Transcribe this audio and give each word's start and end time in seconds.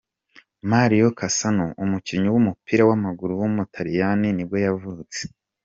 Mario 0.71 1.07
Cassano, 1.19 1.67
umukinnyi 1.83 2.29
w’umupira 2.31 2.83
w’amaguru 2.89 3.33
w’umutaliyani 3.41 4.27
nibwo 4.33 4.57
yavutse. 4.65 5.21